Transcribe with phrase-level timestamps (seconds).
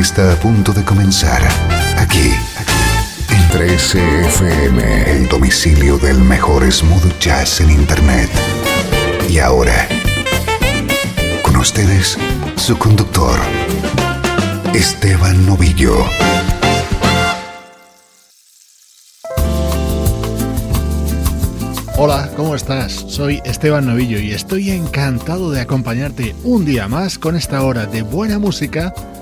[0.00, 1.42] Está a punto de comenzar
[1.98, 2.32] aquí
[3.28, 8.30] en 13FM, el domicilio del mejor smooth jazz en Internet.
[9.28, 9.86] Y ahora,
[11.42, 12.16] con ustedes,
[12.56, 13.38] su conductor,
[14.72, 15.94] Esteban Novillo.
[21.98, 22.92] Hola, ¿cómo estás?
[23.08, 28.02] Soy Esteban Novillo y estoy encantado de acompañarte un día más con esta hora de
[28.02, 28.94] buena música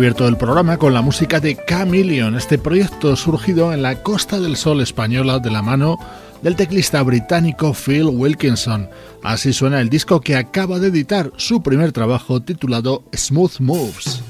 [0.00, 4.56] Abierto el programa con la música de Chameleon, este proyecto surgido en la Costa del
[4.56, 5.98] Sol española de la mano
[6.40, 8.88] del teclista británico Phil Wilkinson.
[9.22, 14.22] Así suena el disco que acaba de editar su primer trabajo titulado Smooth Moves.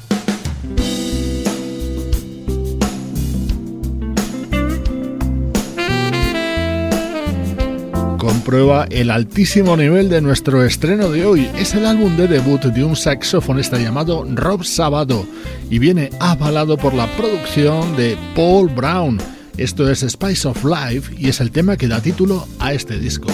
[8.21, 11.49] Comprueba el altísimo nivel de nuestro estreno de hoy.
[11.57, 15.27] Es el álbum de debut de un saxofonista llamado Rob Sabado
[15.71, 19.19] y viene avalado por la producción de Paul Brown.
[19.57, 23.29] Esto es Spice of Life y es el tema que da título a este disco.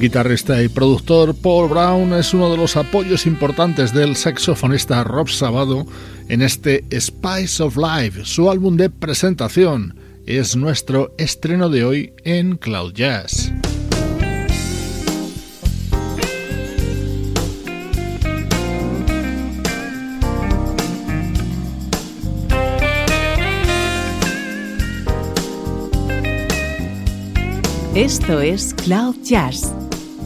[0.00, 5.86] Guitarrista y productor Paul Brown es uno de los apoyos importantes del saxofonista Rob Sabado
[6.28, 9.94] en este Spice of Life, su álbum de presentación.
[10.24, 13.52] Es nuestro estreno de hoy en Cloud Jazz.
[27.94, 29.74] Esto es Cloud Jazz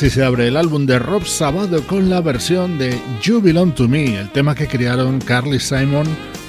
[0.00, 3.42] Así se abre el álbum de Rob Sabado con la versión de You
[3.72, 6.06] to Me, el tema que crearon Carly Simon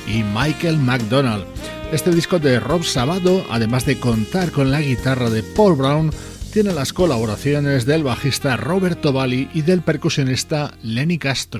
[0.07, 1.43] y Michael McDonald.
[1.91, 6.11] Este disco de Rob Sabado, además de contar con la guitarra de Paul Brown,
[6.53, 11.59] tiene las colaboraciones del bajista Roberto Valli y del percusionista Lenny Castro.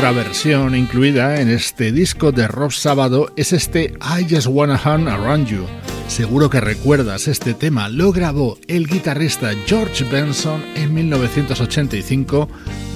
[0.00, 5.06] Otra versión incluida en este disco de Rob Sábado es este I Just Wanna Hang
[5.06, 5.66] Around You.
[6.08, 12.48] Seguro que recuerdas este tema, lo grabó el guitarrista George Benson en 1985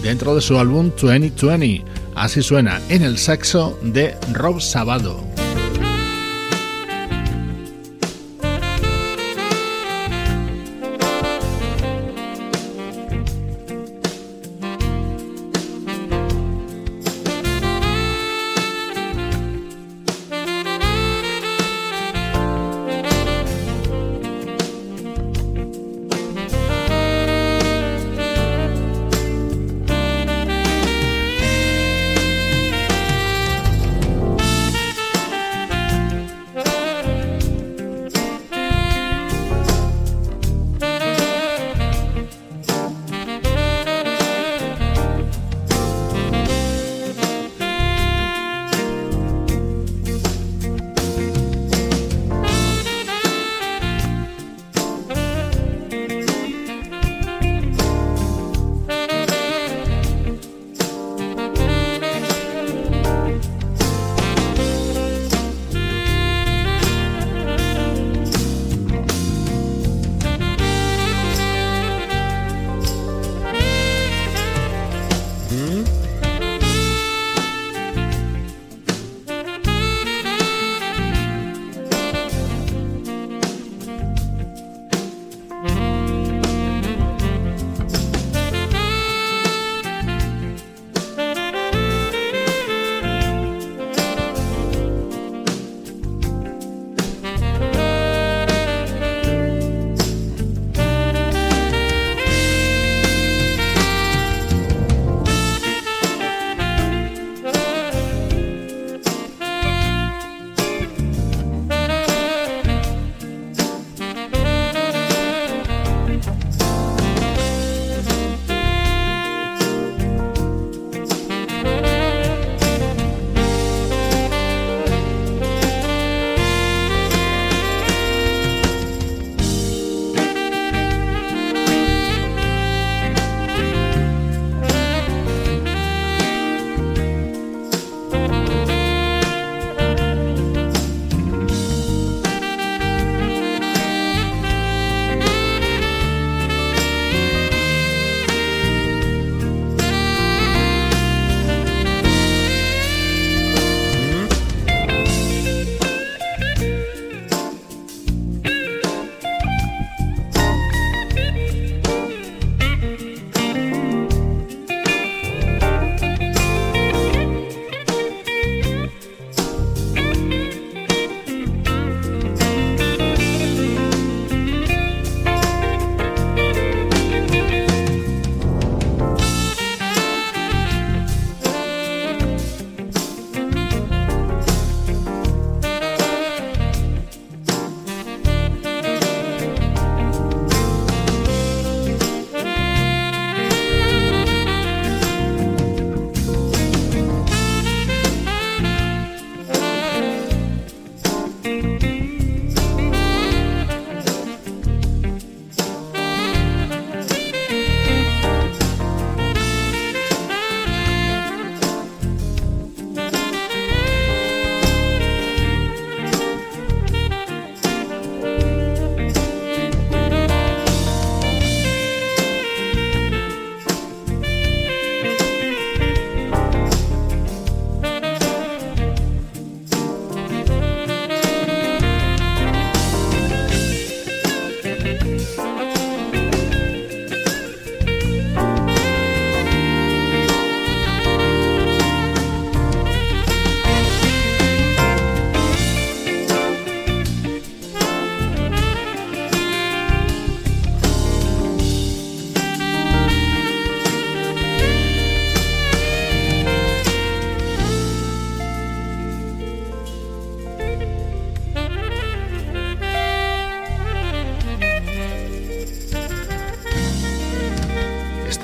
[0.02, 1.84] dentro de su álbum 2020.
[2.14, 5.33] Así suena en el saxo de Rob Sábado.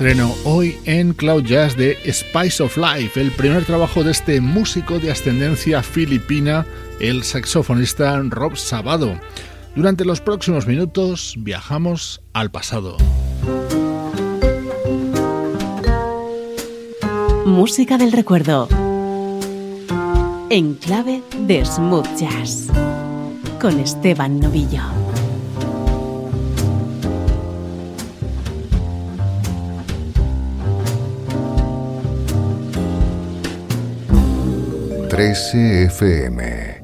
[0.01, 4.97] Estreno hoy en Cloud Jazz de Spice of Life, el primer trabajo de este músico
[4.97, 6.65] de ascendencia filipina,
[6.99, 9.13] el saxofonista Rob Sabado.
[9.75, 12.97] Durante los próximos minutos viajamos al pasado.
[17.45, 18.69] Música del recuerdo.
[20.49, 22.69] En clave de smooth jazz.
[23.59, 25.00] Con Esteban Novillo.
[35.21, 36.80] 13 FM.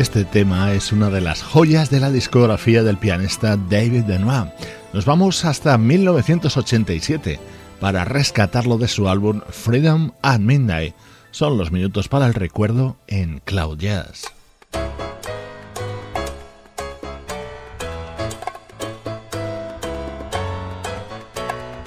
[0.00, 4.48] Este tema es una de las joyas de la discografía del pianista David Benoit.
[4.94, 7.38] Nos vamos hasta 1987
[7.80, 10.94] para rescatarlo de su álbum Freedom at Midnight.
[11.32, 14.24] Son los minutos para el recuerdo en Cloud Jazz.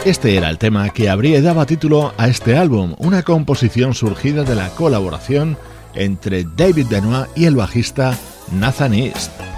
[0.05, 4.53] Este era el tema que habría dado título a este álbum, una composición surgida de
[4.53, 5.57] la colaboración
[5.95, 8.17] entre David Benoit y el bajista
[8.51, 9.52] Nathan East.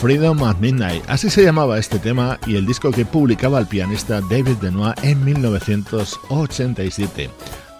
[0.00, 4.22] Freedom at Midnight, así se llamaba este tema y el disco que publicaba el pianista
[4.22, 7.28] David Benoit en 1987.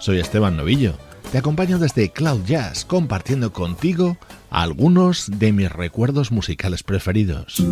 [0.01, 0.93] Soy Esteban Novillo,
[1.33, 4.19] te acompaño desde Cloud Jazz compartiendo contigo
[4.51, 7.63] algunos de mis recuerdos musicales preferidos.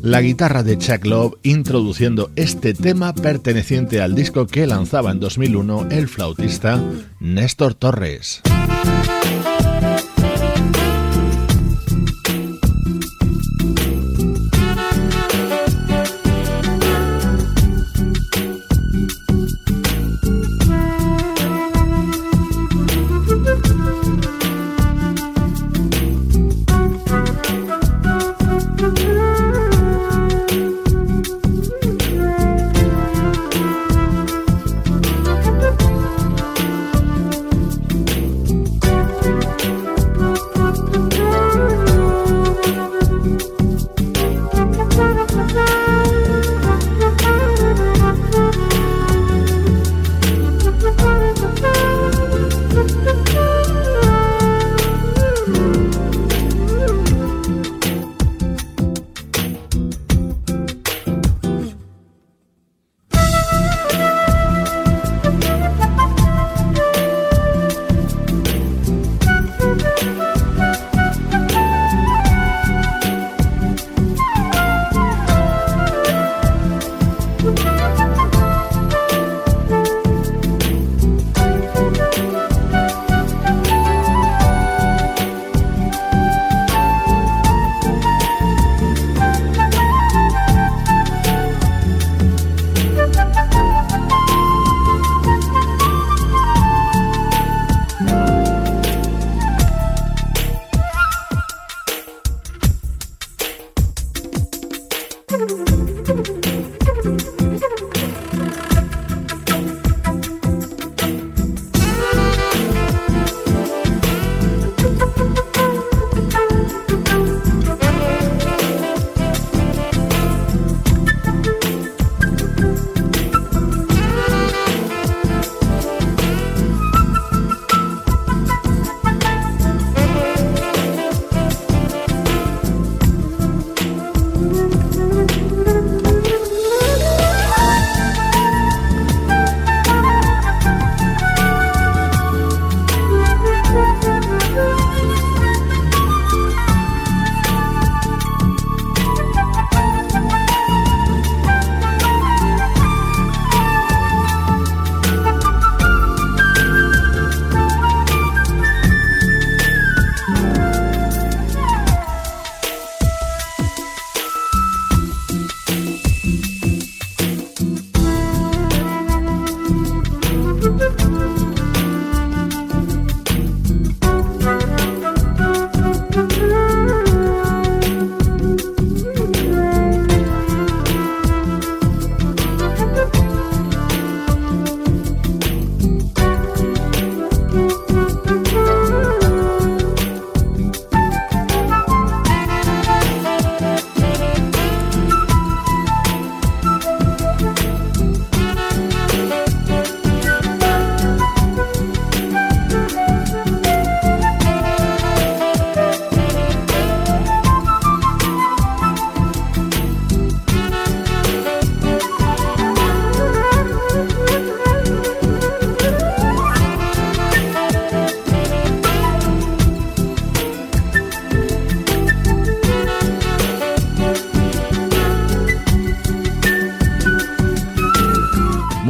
[0.00, 5.88] La guitarra de Chuck Love introduciendo este tema perteneciente al disco que lanzaba en 2001
[5.90, 6.80] el flautista
[7.18, 8.42] Néstor Torres.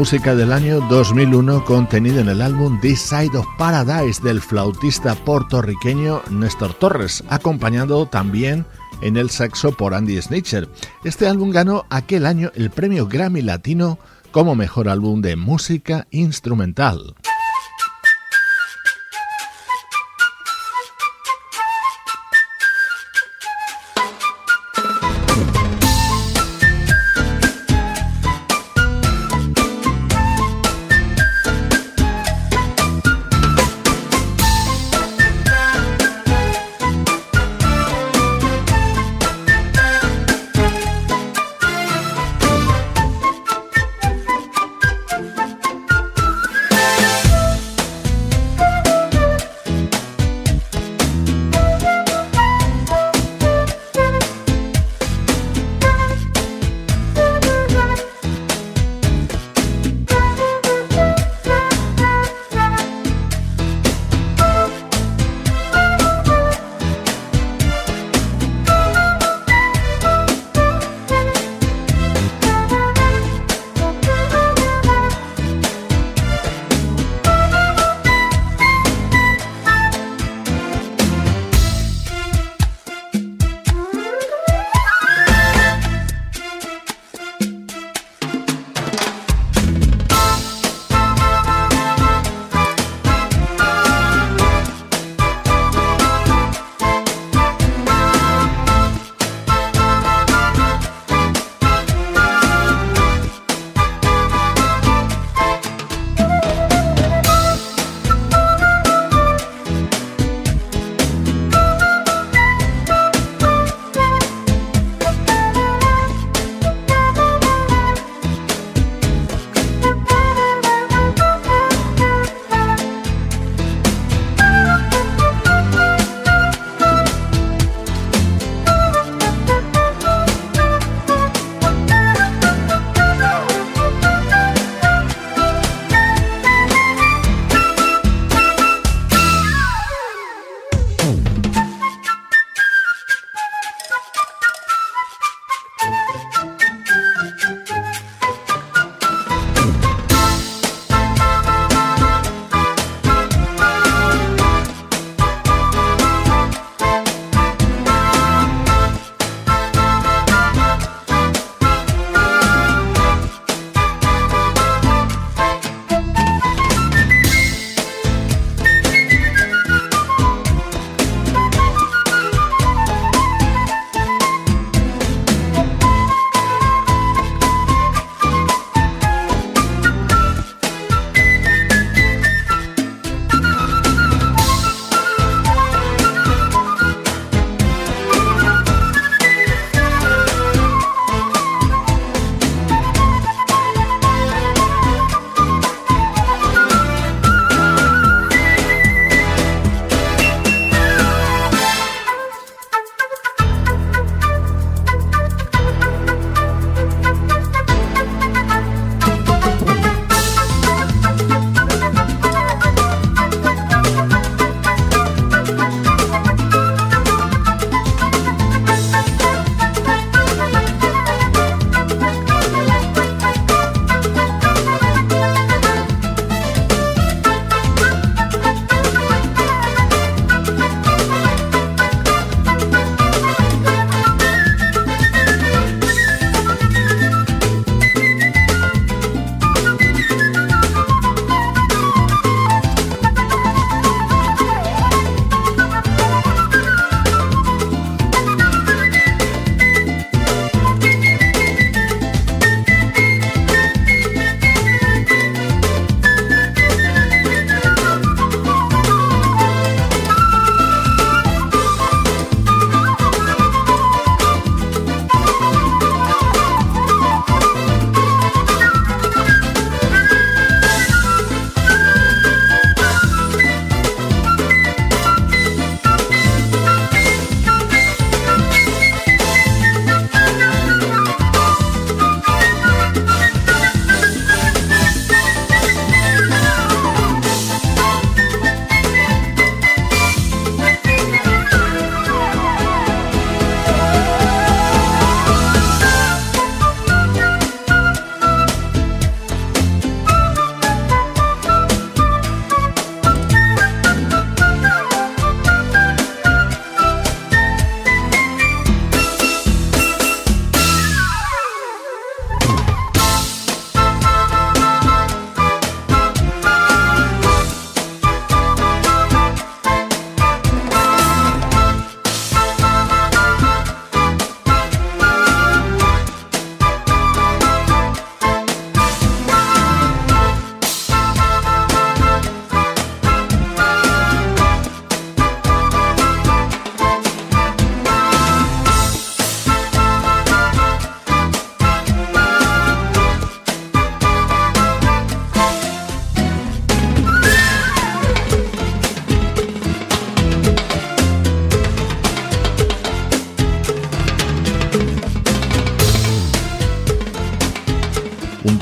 [0.04, 6.20] Música del año 2001 contenida en el álbum This Side of Paradise del flautista puertorriqueño
[6.30, 8.66] Néstor Torres, acompañado también
[9.00, 10.68] en el saxo por Andy Snitcher.
[11.04, 13.98] Este álbum ganó aquel año el premio Grammy Latino
[14.30, 17.14] como mejor álbum de música instrumental.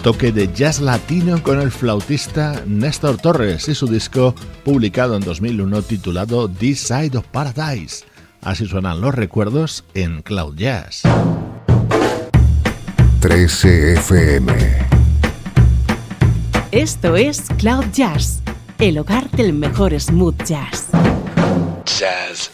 [0.03, 4.35] Toque de jazz latino con el flautista Néstor Torres y su disco
[4.65, 8.05] publicado en 2001 titulado This Side of Paradise.
[8.41, 11.03] Así suenan los recuerdos en Cloud Jazz.
[13.21, 14.53] 13 FM.
[16.73, 18.41] Esto es Cloud Jazz,
[18.81, 20.89] el hogar del mejor smooth jazz.
[21.85, 22.51] Jazz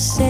[0.00, 0.29] say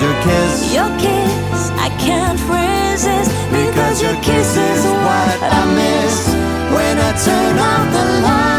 [0.00, 3.30] your kiss, your kiss, I can't resist.
[3.50, 6.28] Because your kiss is what I miss
[6.74, 8.58] when I turn off the light.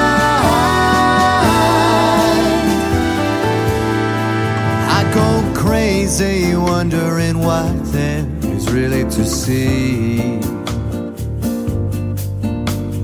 [4.98, 5.28] I go
[5.60, 10.40] crazy wondering what there is really to see.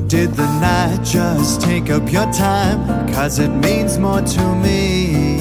[0.08, 3.14] Did the night just take up your time?
[3.14, 5.35] Cause it means more to me.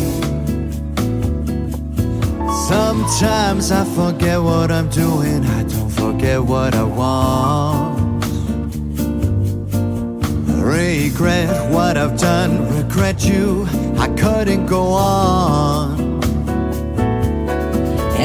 [2.74, 8.24] Sometimes I forget what I'm doing, I don't forget what I want.
[10.60, 13.64] Regret what I've done, regret you,
[13.96, 16.20] I couldn't go on.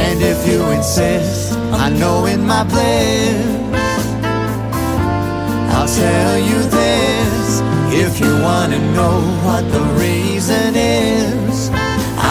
[0.06, 3.46] And if you insist, I know in my bliss
[5.76, 7.62] I'll tell you this
[8.04, 11.09] if you wanna know what the reason is.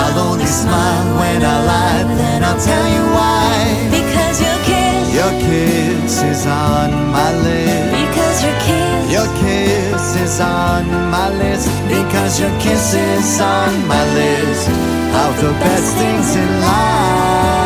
[0.00, 3.50] I'll only smile when I lie, then I'll tell you why.
[3.90, 7.90] Because your kiss, your kiss is on my list.
[8.02, 11.68] Because your kiss, your kiss is on my list.
[11.88, 14.68] Because your kiss is on my list
[15.24, 17.57] of the best things in life.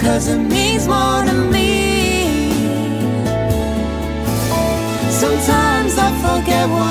[0.00, 2.52] Cause it means more to me.
[5.10, 6.81] Sometimes I forget what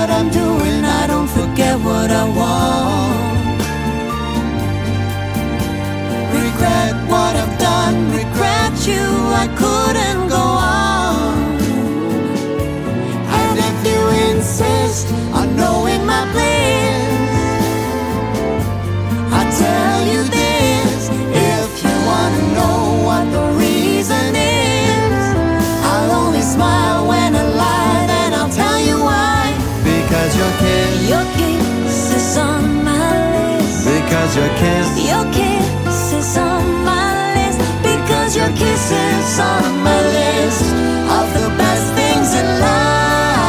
[30.61, 33.85] kiss, your kiss is on my list.
[33.85, 37.59] Because your kiss, your kiss is on my list.
[37.83, 40.65] Because your kiss is on my list
[41.17, 43.41] of the best things in life.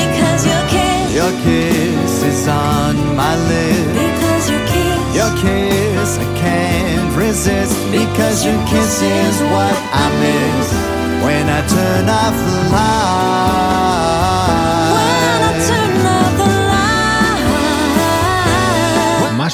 [0.00, 3.92] Because your kiss, your kiss is on my list.
[4.04, 10.68] Because your kiss, your kiss, I can't resist because your kiss is what I miss
[11.24, 14.01] when I turn off the light.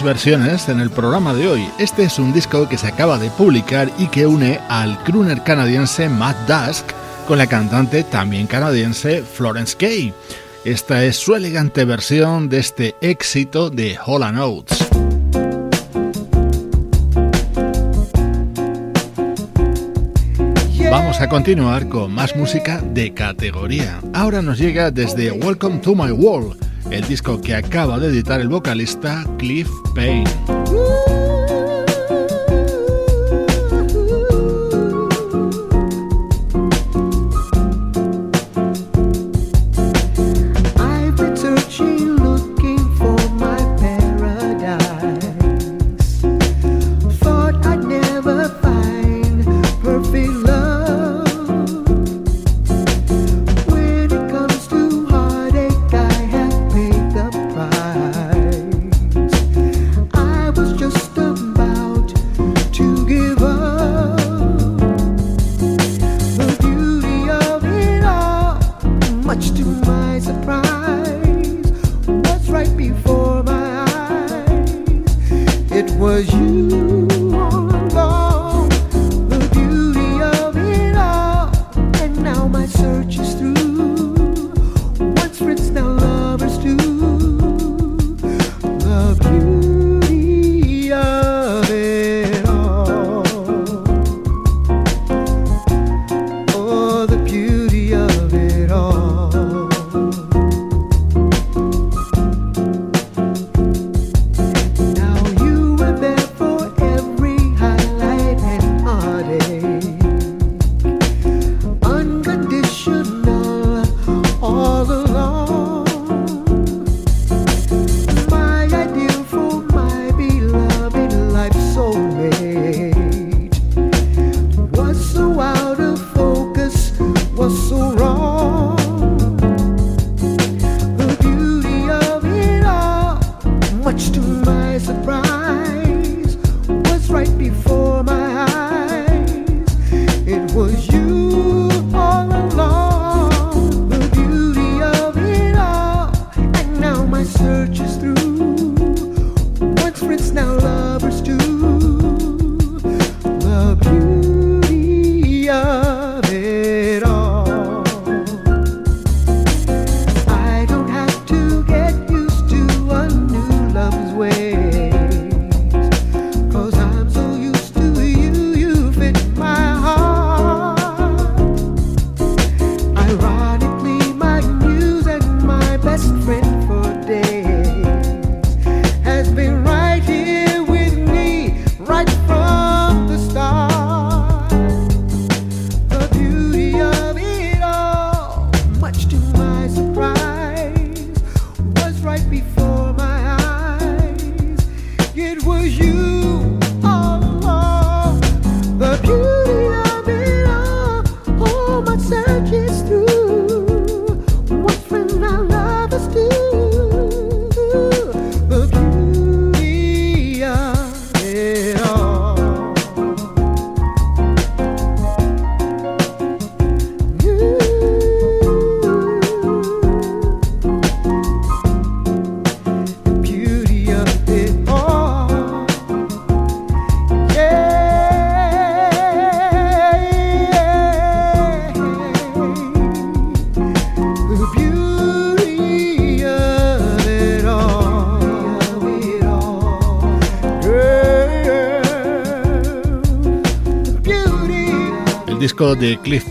[0.03, 1.68] Versiones en el programa de hoy.
[1.78, 6.09] Este es un disco que se acaba de publicar y que une al crooner canadiense
[6.09, 6.86] Matt Dusk
[7.26, 10.12] con la cantante también canadiense Florence Kay.
[10.64, 14.88] Esta es su elegante versión de este éxito de Hall Notes.
[20.90, 24.01] Vamos a continuar con más música de categoría.
[24.14, 28.49] Ahora nos llega desde Welcome to My World el disco que acaba de editar el
[28.49, 31.17] vocalista Cliff Payne.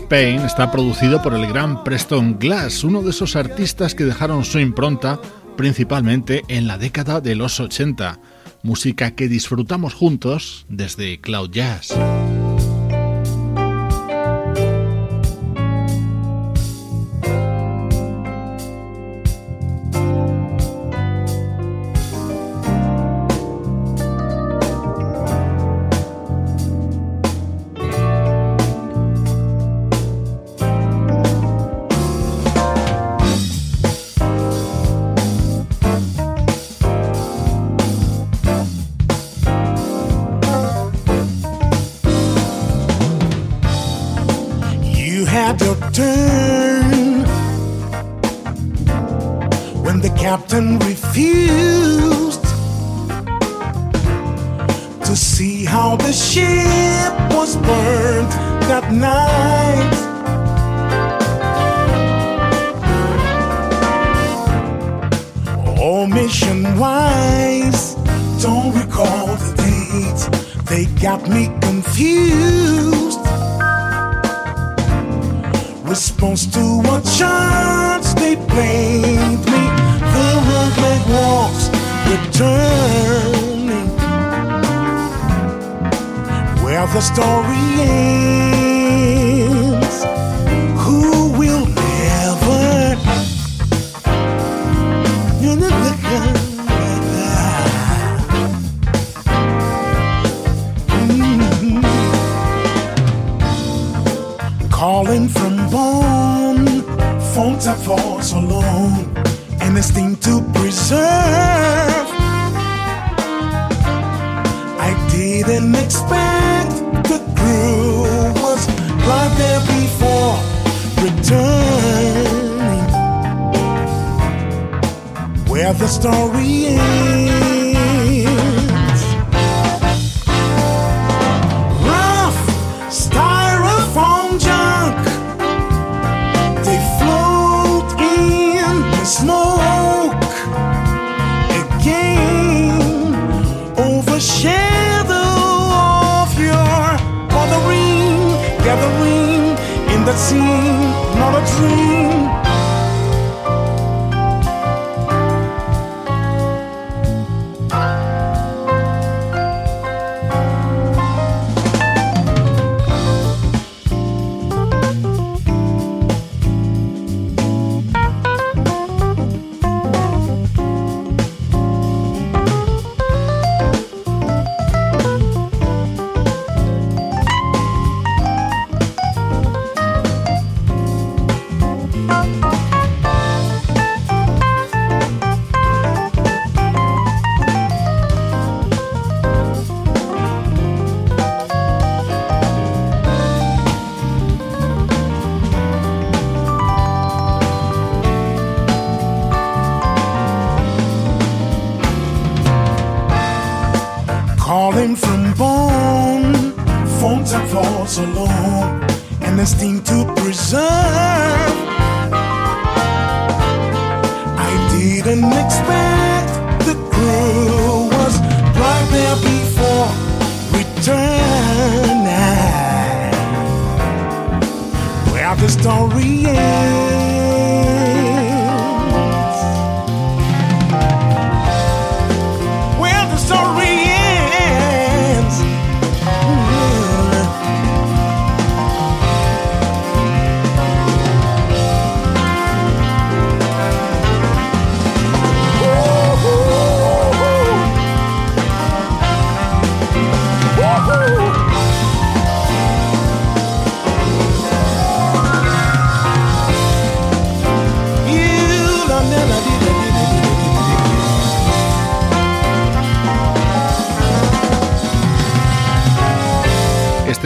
[0.08, 4.58] Payne está producido por el gran Preston Glass, uno de esos artistas que dejaron su
[4.58, 5.20] impronta
[5.56, 8.18] principalmente en la década de los 80,
[8.62, 11.94] música que disfrutamos juntos desde Cloud Jazz.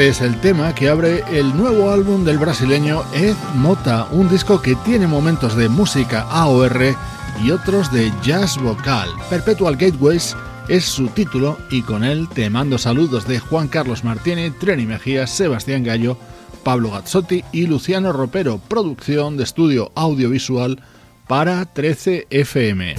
[0.03, 4.61] Este es el tema que abre el nuevo álbum del brasileño Ed Mota, un disco
[4.61, 6.96] que tiene momentos de música AOR
[7.40, 9.09] y otros de jazz vocal.
[9.30, 10.36] Perpetual Gateways
[10.66, 15.28] es su título y con él te mando saludos de Juan Carlos Martínez, Treni Mejía,
[15.28, 16.18] Sebastián Gallo,
[16.64, 20.82] Pablo Gazzotti y Luciano Ropero, producción de estudio audiovisual
[21.28, 22.96] para 13 FM.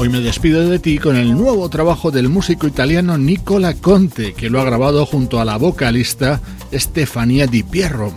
[0.00, 4.48] Hoy me despido de ti con el nuevo trabajo del músico italiano Nicola Conte, que
[4.48, 6.40] lo ha grabado junto a la vocalista
[6.72, 8.12] Stefania Di Pierro.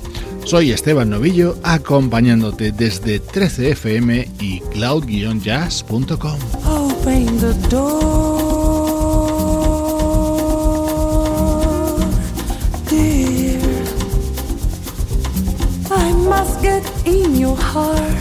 [0.45, 6.37] Soy Esteban Novillo, acompañándote desde 13fm y cloud-jazz.com.
[6.67, 8.21] Open the door.
[15.89, 18.20] I must get in your heart.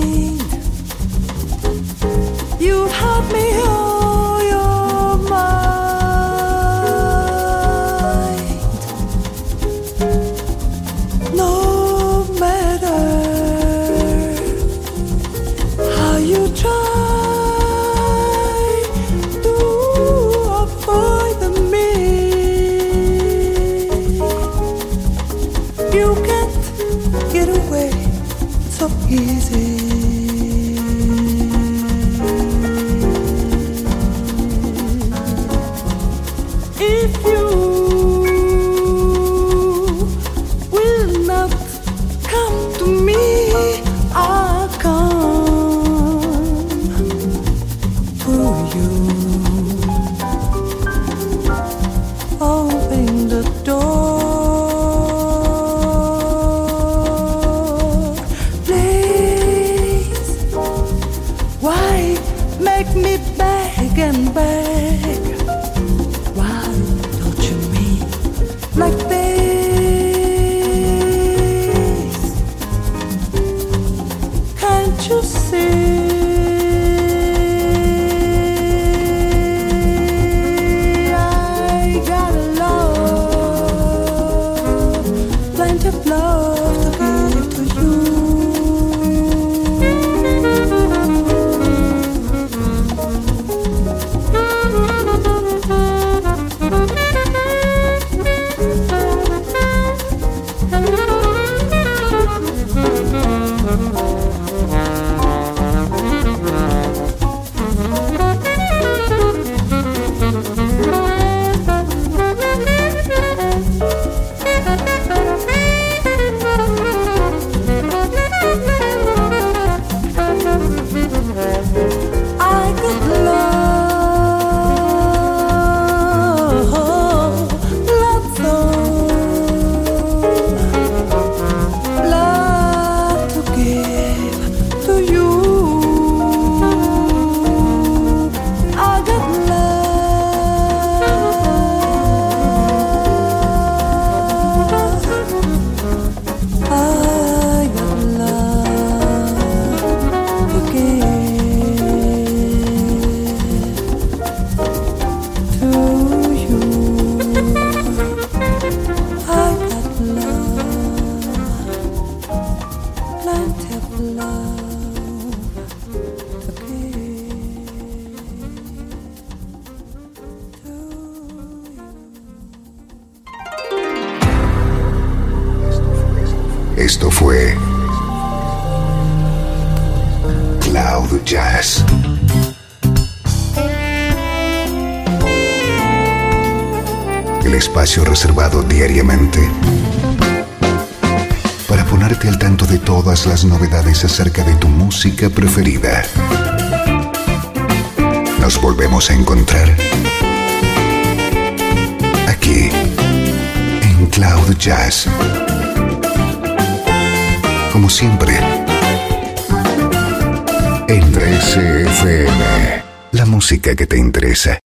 [213.61, 214.59] que te interesa.